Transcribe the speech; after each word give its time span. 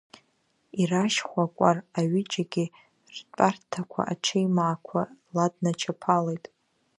Ирашь 0.81 1.19
хәа 1.29 1.45
кәар 1.57 1.77
аҩыџьагьы 1.99 2.65
ртәарҭақәа 3.15 4.01
аҽеимаақәа 4.11 5.01
ладначаԥалеит. 5.35 6.45